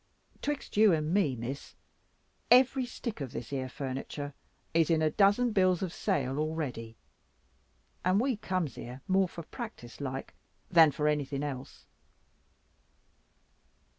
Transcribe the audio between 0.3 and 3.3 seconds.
'Twixt you and me, Miss, every stick